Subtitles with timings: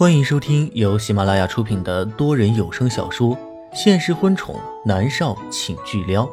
[0.00, 3.36] 欢迎收听由喜马拉雅出品的多人有声小说
[3.74, 6.24] 《现实婚宠男少请巨撩》，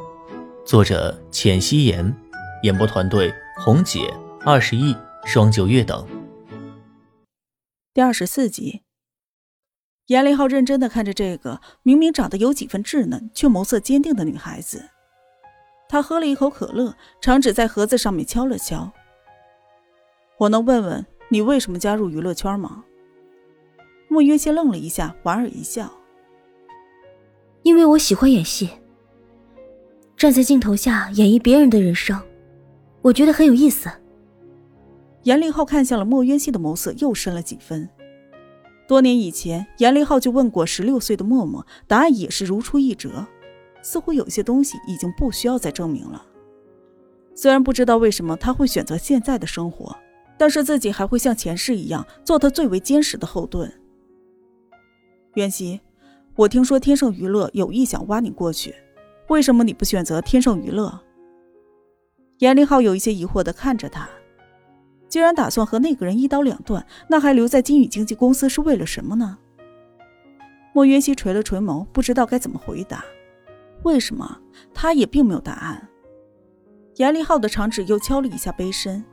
[0.64, 2.16] 作者：浅汐颜，
[2.62, 4.10] 演播团队：红姐、
[4.42, 4.96] 二十亿、
[5.26, 6.08] 双九月等。
[7.92, 8.84] 第二十四集，
[10.06, 14.88] 严立浩认真的看着这个明明长得有几分稚嫩，却眸色坚定的女孩子。
[15.90, 18.90] 他喝了一口可乐，长指在盒子上面敲了敲。
[20.38, 22.86] 我能问问你为什么加入娱乐圈吗？
[24.08, 25.92] 莫约西愣了一下，莞尔一笑
[27.62, 28.70] ：“因为我喜欢演戏，
[30.16, 32.18] 站在镜头下演绎别人的人生，
[33.02, 33.90] 我觉得很有意思。”
[35.24, 37.86] 严立浩看向了莫渊熙的眸色又深了几分。
[38.86, 43.26] 多年以前，严立浩就问过十六岁的默默，答案也是如出一辙，
[43.82, 46.24] 似乎有些东西已经不需要再证明了。
[47.34, 49.94] 虽然不知道为什么他会选择现在的生活，
[50.38, 53.70] 但是自己还会像前世一样做他最为坚实的后盾。
[55.38, 55.80] 袁熙，
[56.34, 58.74] 我听说天盛娱乐有意想挖你过去，
[59.28, 61.00] 为什么你不选择天盛娱乐？
[62.38, 64.08] 严立浩有一些疑惑的看着他，
[65.08, 69.38] 既然打算和那个人一刀两断，那还留在金宇经纪公司是为了什么呢？
[70.72, 73.04] 莫渊熙垂了垂眸，不知道该怎么回答。
[73.84, 74.40] 为什么？
[74.74, 75.88] 他也并没有答案。
[76.96, 79.04] 严立浩的长指又敲了一下杯身。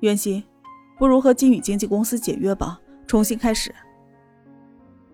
[0.00, 0.42] 袁熙，
[0.98, 3.74] 不如和金宇经纪公司解约吧，重新开始。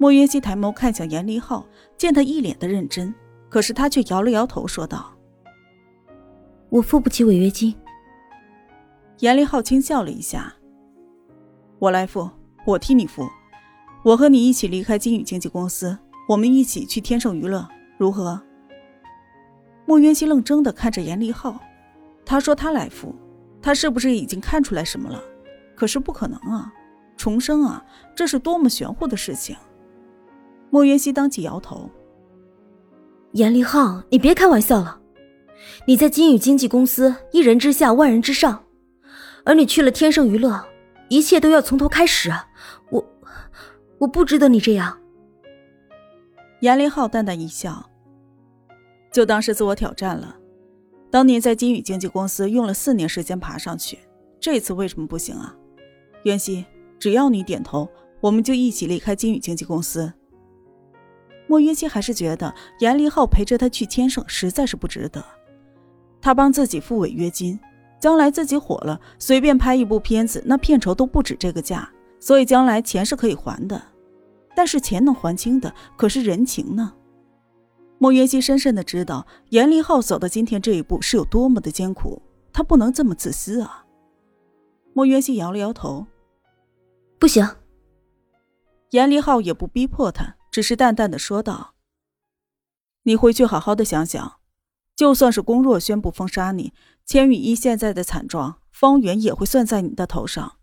[0.01, 3.13] 莫云熙抬眸看向严立浩，见他一脸的认真，
[3.49, 5.13] 可是他却摇了摇头，说道
[6.71, 7.75] ：“我付不起违约金。”
[9.19, 10.55] 严立浩轻笑了一下
[11.81, 12.31] ：“我来付，
[12.65, 13.29] 我替你付，
[14.05, 17.69] 我和你一起离开金宇经纪公司，我们一起去天盛娱乐，
[17.99, 18.41] 如何？”
[19.85, 21.59] 莫云熙愣怔的看着严立浩，
[22.25, 23.13] 他说他来付，
[23.61, 25.21] 他是不是已经看出来什么了？
[25.75, 26.73] 可是不可能啊，
[27.17, 29.57] 重生啊，这是多么玄乎的事情！
[30.71, 31.91] 莫云熙当即摇头
[33.33, 35.01] ：“严立浩，你别开玩笑了。
[35.87, 38.65] 你在金宇经纪公司一人之下万人之上，
[39.45, 40.63] 而你去了天盛娱乐，
[41.09, 42.31] 一切都要从头开始。
[42.91, 43.05] 我，
[43.99, 44.99] 我不值得你这样。”
[46.61, 47.89] 严立浩淡淡一笑
[49.11, 50.37] ：“就当是自我挑战了。
[51.11, 53.99] 当年在金宇经纪公司用了四年时间爬上去，
[54.39, 55.57] 这次为什么不行啊？
[56.25, 56.67] 袁熙，
[56.99, 57.89] 只要你点头，
[58.21, 60.13] 我们就一起离开金宇经纪公司。”
[61.49, 65.25] 莫云熙还是觉得严立浩陪着他去千盛实在是不值得。
[66.21, 67.59] 他帮自己付违约金，
[67.99, 73.81] 将来自己火了，随便拍一部片子，那片酬都不止这个价，所以将来钱是可以还的。
[74.55, 76.93] 但是钱能还清的，可是人情呢？
[77.99, 82.21] 莫云熙深深的知道严立浩走到今天这一步是有多么的艰苦，
[82.53, 83.85] 他不能这么自私啊。
[84.93, 86.07] 莫云熙摇了摇头，
[87.19, 87.49] 不行。
[88.91, 90.38] 严立浩也不逼迫他。
[90.59, 91.77] 只是淡淡的说道
[93.07, 94.41] ：“你回去好好的想想，
[94.97, 96.73] 就算是龚若宣布封杀你，
[97.07, 100.59] 千羽一现在的惨状，方圆也会算在你的头上。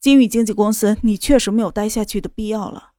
[0.00, 2.94] 金宇经纪公司，你确实没有待下去的必要了。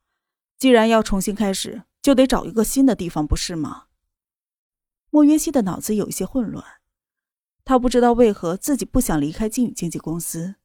[0.58, 3.88] 既然要重新开始，就得找一个新的地方，不是吗？”
[5.12, 6.64] 莫云熙的脑子有一些混乱，
[7.66, 10.56] 他不知道为何自己不想离开金宇经纪公司，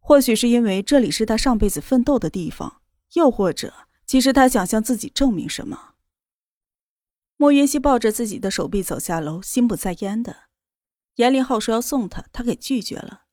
[0.00, 3.72] 或许是因为这里是他上辈子奋斗的地方，又或者……
[4.06, 5.94] 其实他想向自己证明什么？
[7.36, 10.44] 莫云熙抱着自己的手臂走下楼，心不在焉的。
[11.16, 13.24] 严林浩说要送他，他给拒绝了。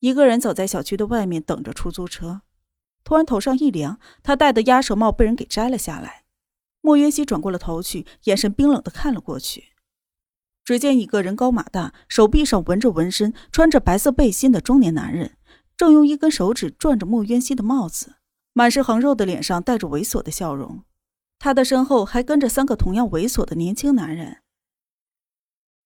[0.00, 2.42] 一个人走在小区的外面，等着出租车。
[3.02, 6.24] 突然头上一凉，他戴的鸭舌帽被人给摘了下来。
[6.80, 9.72] 莫云熙转过了头去，眼神冰冷的看了过去。
[10.64, 15.36] 只见一个人高马大，手臂上纹着纹身，穿着白色背心的中年男人，
[15.76, 18.16] 正用一根手指转着莫云熙的帽子。
[18.56, 20.84] 满是横肉的脸上带着猥琐的笑容，
[21.40, 24.42] 他的身后还跟着三个同样猥琐的年轻男人。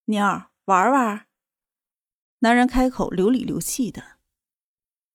[0.04, 1.26] 妞儿，玩玩。
[2.40, 4.18] 男人开口，流里流气的。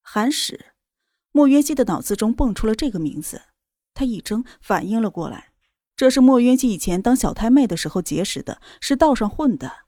[0.01, 0.73] 韩史，
[1.31, 3.43] 莫渊熙的脑子中蹦出了这个名字，
[3.93, 5.53] 他一怔，反应了过来，
[5.95, 9.85] 这是莫渊熙以前当小太妹的时候结识的，是道上混的。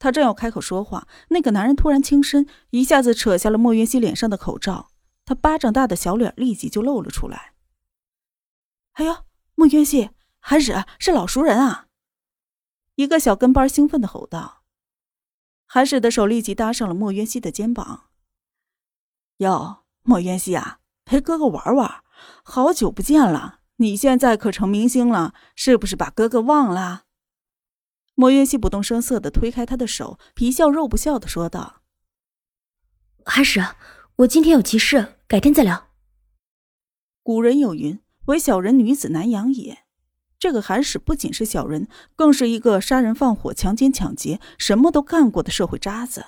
[0.00, 4.91] 他正要开口说话，那个男人突然轻身，一下子扯下了莫渊熙脸上的口罩。
[5.24, 7.54] 他巴掌大的小脸立即就露了出来。
[8.94, 9.24] 哎呦，
[9.54, 10.10] 莫渊熙，
[10.40, 11.86] 韩使是老熟人啊！
[12.96, 14.64] 一个小跟班兴奋的吼道。
[15.66, 18.10] 韩使的手立即搭上了莫渊熙的肩膀。
[19.38, 22.04] 哟，莫渊熙啊，陪哥哥玩玩，
[22.42, 27.04] 好久不见了，你现在可成明星了，是不是把哥哥忘了？
[28.14, 31.82] 莫渊熙不动声色的推开他的手，皮笑肉不笑的说道
[33.24, 33.64] ：“韩使。”
[34.16, 35.88] 我今天有急事，改天再聊。
[37.22, 39.84] 古人有云：“唯小人女子难养也。”
[40.38, 46.26] 这个韩使不仅是小人，更是一个杀人放火、强奸抢劫什么都干过的社会渣子。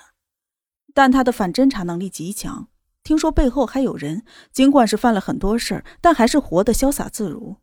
[0.95, 2.69] 但他的反侦查能力极强，
[3.03, 7.57] 听说背后还有人，尽管是犯了很多事儿，但还是活得潇洒自如。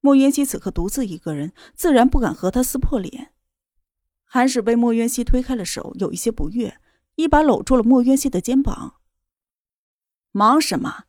[0.00, 3.32] 莫渊熙此刻独自一个人，自然不敢和他撕破脸。
[4.24, 6.80] 韩使被莫渊熙推开了手，有一些不悦，
[7.16, 8.94] 一把搂住了莫渊熙的肩膀。
[10.32, 11.04] 忙什么？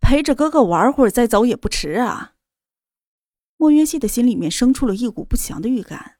[0.00, 2.34] 陪着哥哥玩会儿再走也不迟啊。
[3.56, 6.16] 莫渊熙的心里面生出了一股不祥的预感，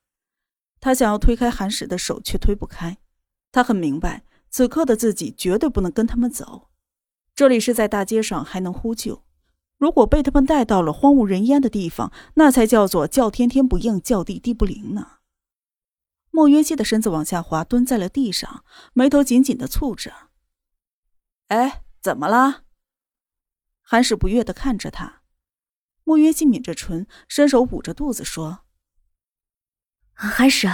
[0.80, 2.98] 他想要推开韩石的手，却推不开。
[3.50, 6.68] 他很明白，此刻的自己绝对不能跟他们走。
[7.34, 9.24] 这里是在大街上，还能呼救；
[9.76, 15.18] 如果被他们带到了荒无人烟的地方，那才叫做叫天天不应，叫地地不灵呢。
[16.34, 18.64] 莫渊熙的身子往下滑，蹲在了地上，
[18.94, 20.30] 眉头紧紧的蹙着。
[21.48, 22.64] 哎，怎么了？
[23.82, 25.20] 韩使不悦的看着他，
[26.04, 28.60] 莫约西抿着唇，伸手捂着肚子说
[30.14, 30.66] ：“韩使，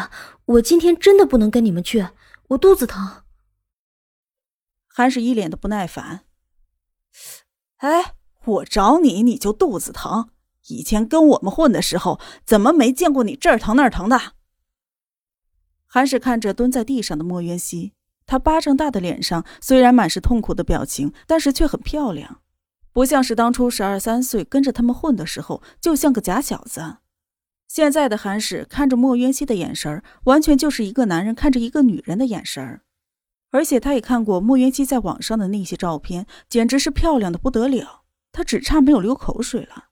[0.44, 2.06] 我今天真的不能跟你们去，
[2.50, 3.24] 我肚子疼。”
[4.86, 6.24] 韩使一脸的不耐烦
[7.78, 8.14] ：“哎，
[8.44, 10.30] 我找你你就肚子疼？
[10.68, 14.34] 以前跟我们混的时候，怎么没见过你这儿疼那儿疼的？”
[15.88, 17.92] 韩使看着蹲在地上的莫渊熙，
[18.26, 22.40] 他巴掌大的脸上虽然满是痛苦的表情，但是却很漂亮。
[22.92, 26.98] 不像是当初十二三岁跟着他们混的时候，就像个假小子。
[27.66, 32.80] 现在的韩使看着莫渊熙的眼神完全就是一个男人看着一个女人的眼神
[33.50, 38.02] 而且他也看过莫渊熙在网上的那些照片，简直是漂亮的不得了。
[38.30, 39.86] 他只差没有流口水了。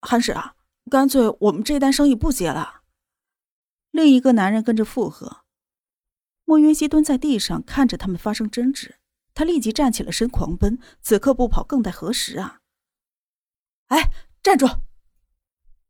[0.00, 0.54] 韩使啊，
[0.90, 2.79] 干脆我们这单生意不接了。
[3.90, 5.44] 另一个男人跟着附和。
[6.44, 8.96] 莫云熙蹲在地上看着他们发生争执。
[9.32, 10.78] 他立即站起了身，狂奔。
[11.00, 12.60] 此刻不跑，更待何时啊！
[13.86, 14.10] 哎，
[14.42, 14.66] 站住！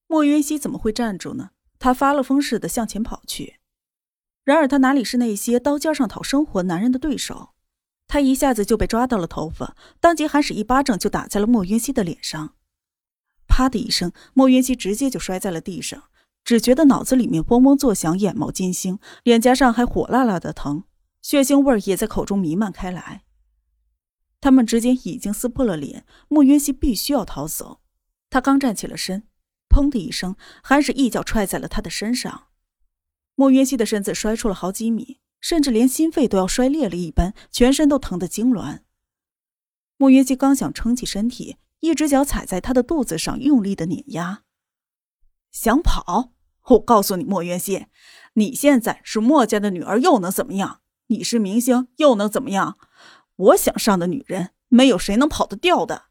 [0.06, 1.50] 莫云熙怎么会站住呢？
[1.78, 3.58] 他发了疯似的向前跑去。
[4.44, 7.54] 然而他哪里是那些刀尖上讨生活男人的对手？
[8.06, 12.54] 他一下子就被抓到了头发，当即还使一巴掌就打在了莫云熙的脸上。
[13.46, 16.04] 啪的一声，莫云熙直接就摔在了地上，
[16.44, 20.84] 只觉得脑子里面嗡嗡作响，眼冒金星，脸颊上还火辣辣的疼，
[21.22, 23.22] 血腥味也在口中弥漫开来。
[24.40, 27.80] 他们之间已经撕破了脸，穆云熙必须要逃走。
[28.30, 29.24] 他刚站起了身，
[29.68, 32.44] 砰的一声，韩使一脚踹在了他的身上。
[33.34, 38.80] 穆云熙的身子摔出了好几米，甚至连心肺都要摔裂了一般，全身都疼得痉挛。
[39.98, 44.44] 穆云熙刚想撑起身体，一只脚踩在他的肚子上，用力的碾压。
[45.50, 46.32] 想跑？
[46.70, 47.86] 我告诉你，莫云熙，
[48.34, 50.82] 你现在是莫家的女儿，又能怎么样？
[51.06, 52.78] 你是明星，又能怎么样？
[53.36, 56.04] 我想上的女人，没有谁能跑得掉的。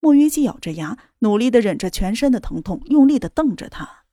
[0.00, 4.04] 莫云熙咬着牙，努力的忍着全身的疼痛，用力的瞪着他。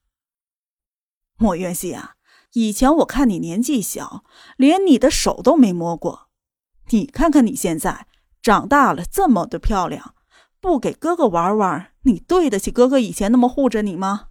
[1.38, 2.16] 莫云熙啊，
[2.52, 4.24] 以前我看你年纪小，
[4.56, 6.28] 连你的手都没摸过，
[6.90, 8.08] 你看看你现在
[8.42, 10.15] 长大了，这么的漂亮，
[10.66, 14.30] 不给哥哥玩玩，你对得起哥哥以前那么护着你吗？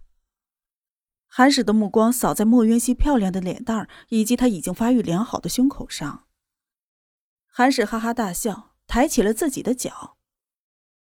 [1.26, 6.26] 韩使的目光扫在莫云熙漂亮的脸蛋以及他已经发育良好的胸口上。
[7.46, 10.18] 韩使哈哈大笑，抬起了自己的脚。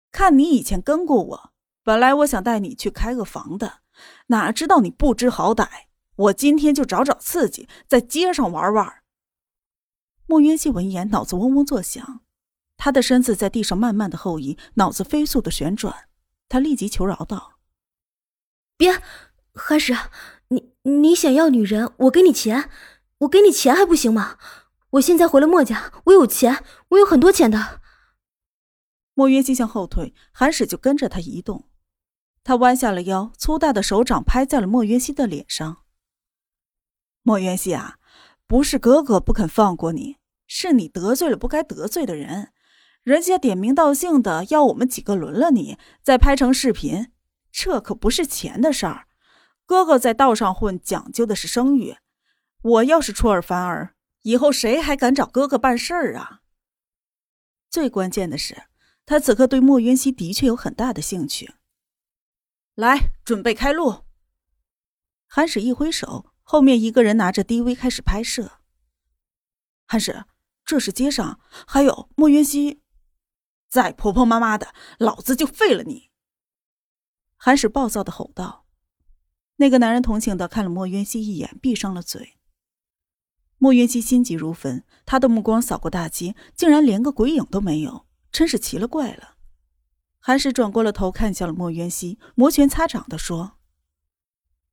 [0.09, 1.51] 看你以前跟过我，
[1.83, 3.81] 本来我想带你去开个房的，
[4.27, 5.67] 哪知道你不知好歹。
[6.15, 9.03] 我今天就找找刺激，在街上玩玩。
[10.25, 12.21] 莫渊熙闻言，脑子嗡嗡作响，
[12.79, 16.07] 他的身子在地上慢慢的后移，脑子飞速的旋转。
[16.47, 17.59] 他立即求饶道
[18.77, 19.03] ：“别，
[19.53, 19.95] 韩使，
[20.47, 22.71] 你你想要女人，我给你钱，
[23.19, 24.39] 我给你钱还不行吗？”
[24.93, 27.79] 我现在回了墨家，我有钱，我有很多钱的。
[29.13, 31.69] 墨渊熙向后退，韩使就跟着他移动。
[32.43, 35.83] 他弯下了腰，粗大的手掌拍在了莫渊熙的脸上。
[37.21, 37.99] 莫渊熙啊，
[38.47, 40.15] 不是哥哥不肯放过你，
[40.47, 42.53] 是你得罪了不该得罪的人。
[43.03, 47.11] 人家点名道姓的要我们几个轮了你，再拍成视频，
[47.51, 49.07] 这可不是钱的事儿。
[49.65, 51.97] 哥哥在道上混，讲究的是声誉。
[52.61, 53.95] 我要是出尔反尔。
[54.23, 56.41] 以后谁还敢找哥哥办事儿啊？
[57.69, 58.63] 最关键的是，
[59.05, 61.53] 他此刻对莫云熙的确有很大的兴趣。
[62.75, 64.03] 来，准备开路。
[65.25, 68.59] 韩使一挥手，后面一个人拿着 DV 开始拍摄。
[69.87, 70.25] 韩使，
[70.65, 72.81] 这是街上，还有莫云熙，
[73.69, 76.09] 再婆婆妈妈的，老子就废了你！
[77.37, 78.65] 韩使暴躁的吼道。
[79.57, 82.37] 那个男人同情的看了莫渊熙一眼，闭上了嘴。
[83.57, 89.35] 莫云熙心急如焚，他的目光扫过大街，竟然连个鬼影都没有，真是奇了怪了。
[90.19, 93.57] 韩氏转过了头，看向了莫渊熙，摩拳擦掌的说：“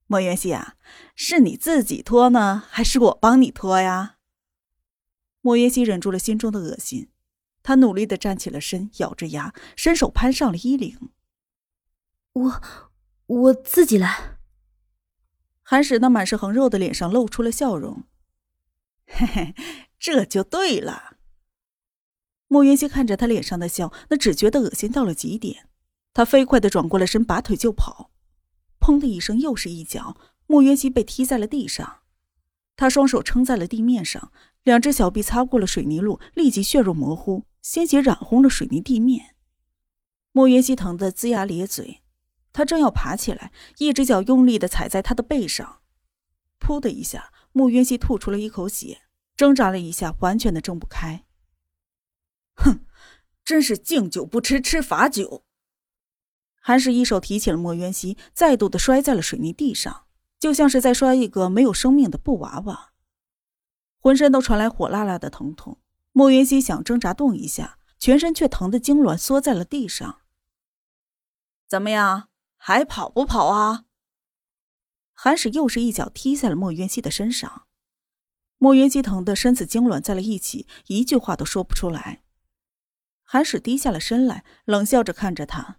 [0.06, 0.76] 莫渊熙啊，
[1.14, 4.18] 是你自己脱呢，还是我帮你脱呀？”
[5.42, 7.10] 莫渊熙忍住了心中的恶心，
[7.66, 11.10] 他努力的站起了身，咬着牙，伸手攀上了衣领。
[12.34, 12.62] 我，
[13.26, 14.38] 我自己来。
[15.64, 18.04] 韩使那满是横肉的脸上露出了笑容。
[19.08, 19.54] 嘿嘿，
[19.98, 21.16] 这就对了。
[22.46, 25.68] 莫云熙看着他脸上的笑，那只觉得恶心到了极点。
[26.14, 28.12] 他飞快的转过了身，拔腿就跑。
[28.78, 32.02] 砰的一声，又是一脚，莫云熙被踢在了地上。
[32.76, 34.30] 他双手撑在了地面上，
[34.62, 39.34] 两只小臂擦过了水泥路，立即血肉模糊，鲜血染红了水泥地面。
[40.30, 42.00] 莫云熙疼得龇牙咧嘴，
[42.52, 45.80] 他正要爬起来，一只脚用力的踩在他的背上，
[46.60, 49.02] 噗的一下，莫云熙吐出了一口血，
[49.36, 51.24] 挣扎了一下，完全的挣不开。
[52.54, 52.86] 哼，
[53.44, 55.44] 真是敬酒不吃吃罚酒。
[56.60, 60.04] 韩氏一手提起了莫渊熙，再度的摔在了水泥地上，
[60.38, 62.92] 就像是在摔一个没有生命的布娃娃，
[63.98, 65.80] 浑身都传来火辣辣的疼痛。
[66.16, 70.22] 莫云熙想挣扎动一下，全身却疼得痉挛，缩在了地上。
[71.68, 73.84] 怎么样，还跑不跑啊？
[75.12, 77.66] 韩使又是一脚踢在了莫云熙的身上，
[78.56, 82.22] 莫云熙疼得身子痉挛在了一起，一句话都说不出来。
[83.22, 85.76] 韩使低下了身来，冷笑着看着他。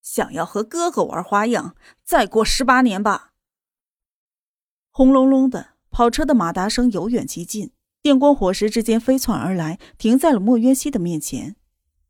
[0.00, 3.32] 想要和哥哥玩花样，再过十八年吧。
[4.92, 11.54] 轰隆隆的跑车的马达声由远及近，电光火石之间飞窜而来，停在了莫渊熙的面前。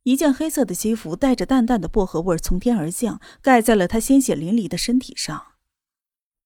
[0.04, 5.48] 一件黑色的西服带着淡淡的薄荷味从天而降，盖在了他鲜血淋漓的身体上。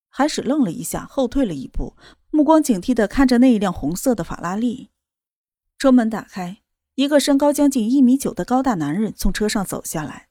[0.09, 1.97] 韩史愣了一下，后退了一步，
[2.31, 4.91] 目光警惕的看着那一辆红色的法拉利。
[5.79, 6.59] 车门打开。
[6.97, 10.29] 一个身高将近一米九的高大男人从车上走下来，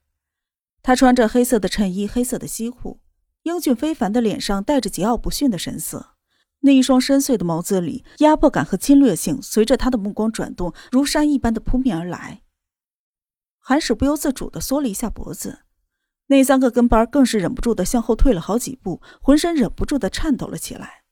[0.82, 3.00] 他穿着黑色的衬衣、黑色的西裤，
[3.44, 6.15] 英俊非凡的脸上带着桀骜不驯的神色，
[6.62, 12.42] 那一双深邃的眸子里，压迫感和侵略性随着他的目光转动，如山一般的扑面而来。
[13.60, 15.60] 韩史不由自主的缩了一下脖子，
[16.28, 21.04] 那三个跟班更是忍不住的向后退了好几步，浑身忍不住的颤抖了起来。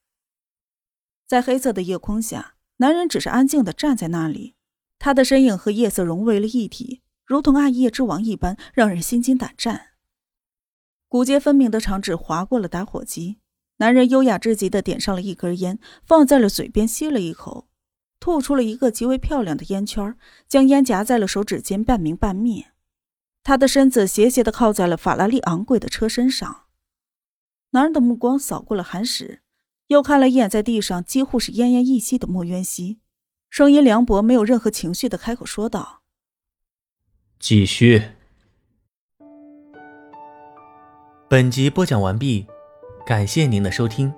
[1.27, 4.55] 在黑色的夜空下，男人只是安静的站在那里。
[4.99, 9.87] 他的身影和夜色融为了一体，如同暗夜之王一般，让人心惊胆战。
[11.07, 13.39] 骨节分明的长指划过了打火机，
[13.77, 17.67] 男人优雅至极的点上了一根烟，放在了嘴边吸了一口，
[18.19, 20.15] 吐出了一个极为漂亮的烟圈，
[20.47, 22.67] 将烟夹在了手指间，半明半灭。
[23.43, 26.61] 他的身子斜斜的靠在了法拉利昂贵的车身上。
[27.71, 29.41] 男人的目光扫过了韩石，
[29.87, 32.99] 又看了一眼在地上几乎是奄奄一息的莫渊熙。
[33.49, 36.03] 声音凉薄，没有任何情绪的开口说道
[37.37, 38.01] ：“继续。”
[41.27, 42.47] 本集播讲完毕，
[43.05, 44.13] 感谢您的收听。